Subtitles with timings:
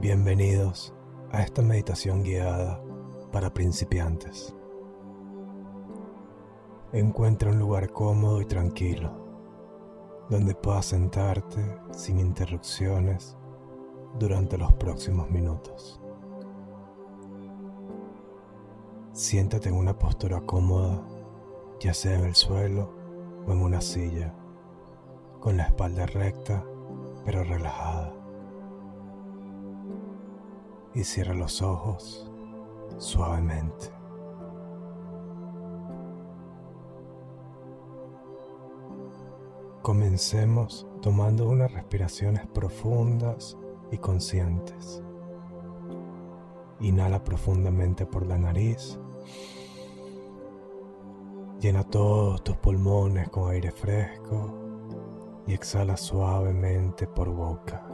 [0.00, 0.94] Bienvenidos
[1.32, 2.80] a esta meditación guiada
[3.32, 4.54] para principiantes.
[6.92, 9.10] Encuentra un lugar cómodo y tranquilo
[10.30, 13.36] donde puedas sentarte sin interrupciones
[14.20, 16.00] durante los próximos minutos.
[19.12, 21.02] Siéntate en una postura cómoda,
[21.80, 22.94] ya sea en el suelo
[23.48, 24.32] o en una silla,
[25.40, 26.64] con la espalda recta
[27.24, 28.14] pero relajada
[30.98, 32.28] y cierra los ojos
[32.96, 33.92] suavemente.
[39.80, 43.56] Comencemos tomando unas respiraciones profundas
[43.92, 45.04] y conscientes.
[46.80, 48.98] Inhala profundamente por la nariz.
[51.60, 54.52] Llena todos tus pulmones con aire fresco
[55.46, 57.87] y exhala suavemente por boca.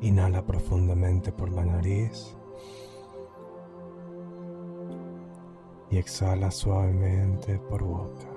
[0.00, 2.36] Inhala profundamente por la nariz
[5.90, 8.28] y exhala suavemente por boca.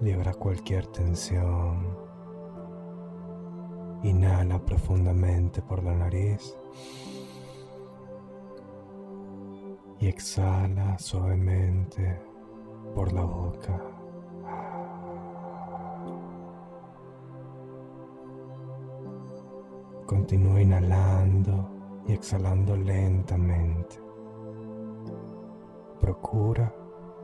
[0.00, 1.96] Libra cualquier tensión.
[4.02, 6.56] Inhala profundamente por la nariz
[10.00, 12.20] y exhala suavemente
[12.94, 13.93] por la boca.
[20.06, 21.70] Continúa inhalando
[22.06, 23.98] y exhalando lentamente.
[25.98, 26.74] Procura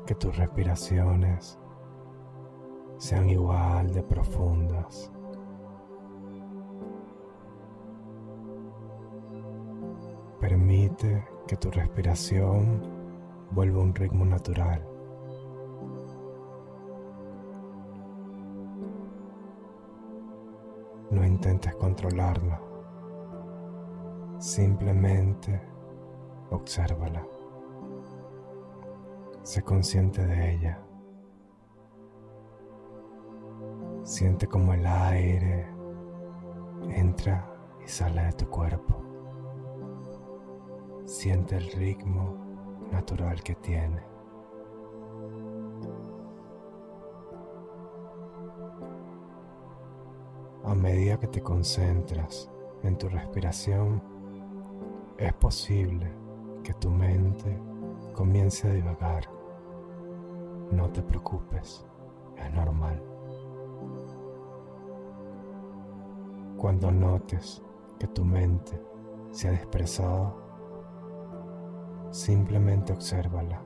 [0.06, 1.58] que tus respiraciones
[2.96, 5.12] sean igual de profundas.
[10.40, 12.80] Permite que tu respiración
[13.50, 14.86] vuelva a un ritmo natural.
[21.10, 22.69] No intentes controlarla.
[24.40, 25.60] Simplemente
[26.48, 27.22] obsérvala.
[29.42, 30.80] Sé consciente de ella.
[34.02, 35.68] Siente como el aire
[36.88, 37.52] entra
[37.84, 38.96] y sale de tu cuerpo.
[41.04, 42.34] Siente el ritmo
[42.90, 44.02] natural que tiene.
[50.64, 52.50] A medida que te concentras
[52.82, 54.09] en tu respiración,
[55.20, 56.10] es posible
[56.64, 57.58] que tu mente
[58.14, 59.28] comience a divagar.
[60.72, 61.84] No te preocupes,
[62.38, 63.02] es normal.
[66.56, 67.62] Cuando notes
[67.98, 68.80] que tu mente
[69.30, 70.34] se ha dispersado,
[72.10, 73.60] simplemente obsérvala.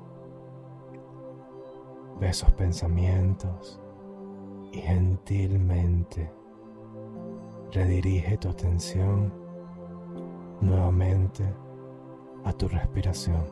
[2.18, 3.80] Ve esos pensamientos
[4.72, 6.32] y gentilmente
[7.70, 9.43] redirige tu atención
[10.64, 11.44] nuevamente
[12.44, 13.44] a tu respiración.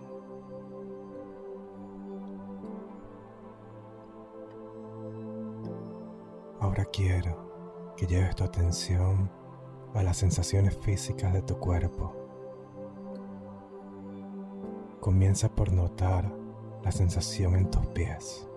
[6.61, 9.31] Ahora quiero que lleves tu atención
[9.95, 12.15] a las sensaciones físicas de tu cuerpo.
[15.00, 16.33] Comienza por notar
[16.83, 18.49] la sensación en tus pies.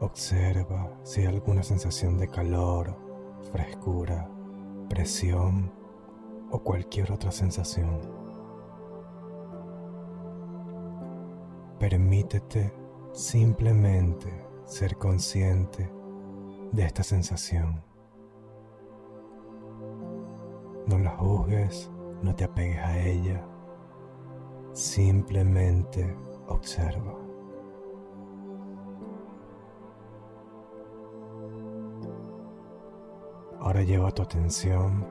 [0.00, 2.96] Observa si hay alguna sensación de calor,
[3.52, 4.28] frescura
[4.90, 5.72] presión
[6.50, 8.00] o cualquier otra sensación.
[11.78, 12.74] Permítete
[13.12, 14.28] simplemente
[14.66, 15.90] ser consciente
[16.72, 17.82] de esta sensación.
[20.86, 21.90] No la juzgues,
[22.22, 23.46] no te apegues a ella,
[24.72, 26.16] simplemente
[26.48, 27.29] observa.
[33.70, 35.06] Ahora lleva tu atención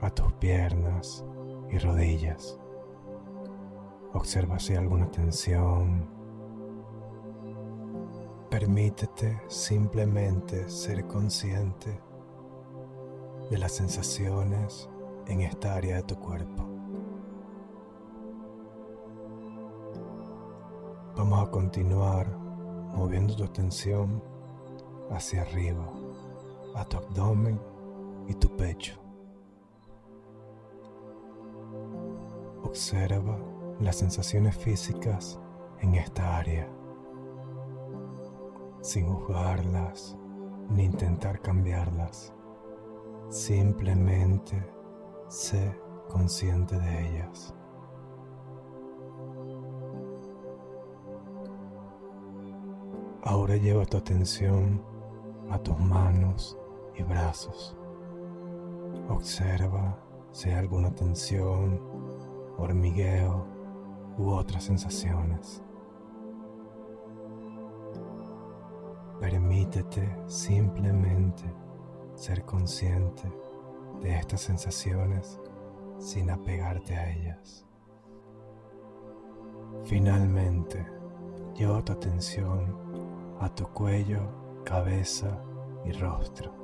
[0.00, 1.24] a tus piernas
[1.70, 2.58] y rodillas.
[4.14, 6.08] Observa si hay alguna tensión.
[8.50, 12.00] Permítete simplemente ser consciente
[13.48, 14.90] de las sensaciones
[15.28, 16.64] en esta área de tu cuerpo.
[21.16, 22.26] Vamos a continuar
[22.92, 24.20] moviendo tu atención
[25.12, 26.01] hacia arriba
[26.74, 27.60] a tu abdomen
[28.28, 28.94] y tu pecho.
[32.62, 33.38] Observa
[33.80, 35.38] las sensaciones físicas
[35.80, 36.68] en esta área,
[38.80, 40.16] sin juzgarlas
[40.70, 42.32] ni intentar cambiarlas.
[43.28, 44.62] Simplemente
[45.28, 45.76] sé
[46.08, 47.54] consciente de ellas.
[53.24, 54.82] Ahora lleva tu atención
[55.50, 56.58] a tus manos
[56.96, 57.76] y brazos.
[59.08, 59.98] Observa
[60.32, 61.80] si hay alguna tensión,
[62.58, 63.46] hormigueo
[64.18, 65.62] u otras sensaciones.
[69.20, 71.44] Permítete simplemente
[72.14, 73.30] ser consciente
[74.00, 75.40] de estas sensaciones
[75.98, 77.64] sin apegarte a ellas.
[79.84, 80.84] Finalmente,
[81.54, 82.76] lleva tu atención
[83.40, 84.20] a tu cuello,
[84.64, 85.42] cabeza
[85.84, 86.61] y rostro.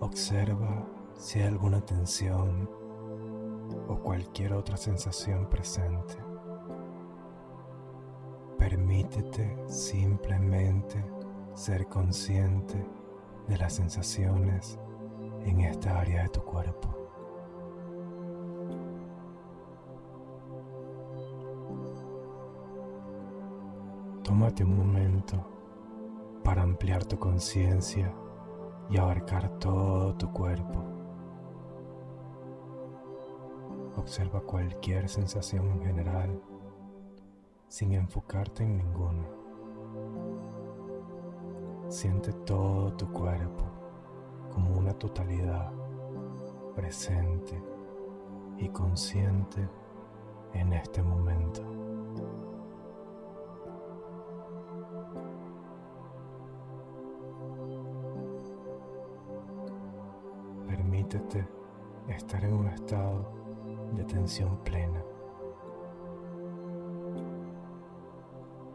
[0.00, 0.86] Observa
[1.16, 2.70] si hay alguna tensión
[3.88, 6.14] o cualquier otra sensación presente.
[8.56, 11.04] Permítete simplemente
[11.54, 12.86] ser consciente
[13.48, 14.78] de las sensaciones
[15.44, 16.94] en esta área de tu cuerpo.
[24.22, 25.44] Tómate un momento
[26.44, 28.14] para ampliar tu conciencia
[28.90, 30.84] y abarcar todo tu cuerpo.
[33.96, 36.40] Observa cualquier sensación en general
[37.68, 39.28] sin enfocarte en ninguna.
[41.88, 43.64] Siente todo tu cuerpo
[44.52, 45.70] como una totalidad
[46.74, 47.62] presente
[48.56, 49.68] y consciente
[50.54, 51.77] en este momento.
[61.08, 61.48] Permítete
[62.08, 63.32] estar en un estado
[63.94, 65.02] de tensión plena.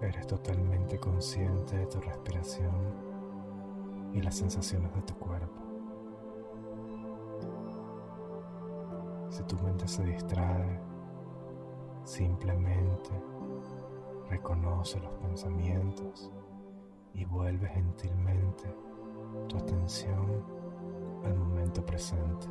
[0.01, 2.74] Eres totalmente consciente de tu respiración
[4.13, 5.62] y las sensaciones de tu cuerpo.
[9.30, 10.80] Si tu mente se distrae,
[12.03, 13.12] simplemente
[14.31, 16.31] reconoce los pensamientos
[17.13, 18.75] y vuelve gentilmente
[19.47, 20.62] tu atención
[21.24, 22.48] al momento presente.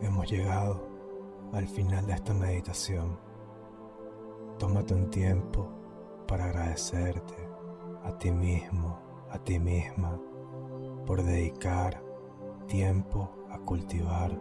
[0.00, 0.88] Hemos llegado
[1.52, 3.18] al final de esta meditación.
[4.58, 5.68] Tómate un tiempo
[6.26, 7.48] para agradecerte
[8.04, 8.98] a ti mismo,
[9.30, 10.20] a ti misma,
[11.06, 12.02] por dedicar
[12.66, 14.36] tiempo a cultivar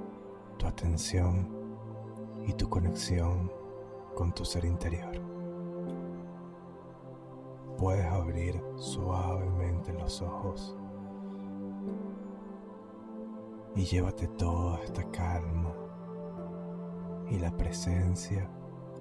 [0.57, 1.49] tu atención
[2.45, 3.51] y tu conexión
[4.15, 5.34] con tu ser interior.
[7.77, 10.77] Puedes abrir suavemente los ojos
[13.75, 15.73] y llévate toda esta calma
[17.29, 18.49] y la presencia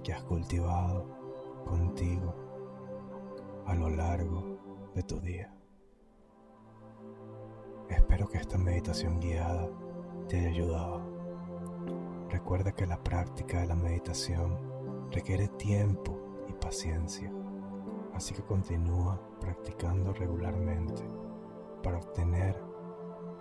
[0.02, 1.06] que has cultivado
[1.64, 2.34] contigo
[3.66, 5.54] a lo largo de tu día.
[7.88, 9.68] Espero que esta meditación guiada
[10.28, 11.02] te haya ayudado.
[12.30, 14.58] Recuerda que la práctica de la meditación
[15.10, 16.18] requiere tiempo
[16.48, 17.32] y paciencia,
[18.14, 21.02] así que continúa practicando regularmente
[21.82, 22.60] para obtener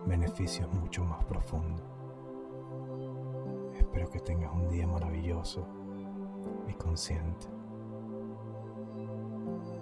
[0.05, 1.85] beneficios mucho más profundos.
[3.77, 5.65] Espero que tengas un día maravilloso
[6.67, 7.47] y consciente.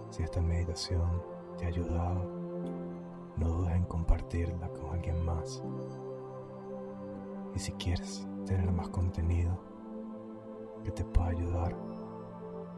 [0.09, 1.23] Si esta meditación
[1.57, 2.25] te ha ayudado,
[3.37, 5.63] no dudes en compartirla con alguien más.
[7.55, 9.57] Y si quieres tener más contenido
[10.83, 11.75] que te pueda ayudar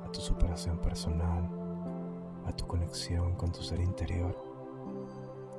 [0.03, 1.62] a tu superación personal,
[2.46, 4.36] a tu conexión con tu ser interior,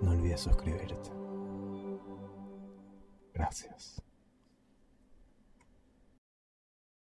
[0.02, 1.10] no olvides suscribirte.
[3.32, 4.03] Gracias.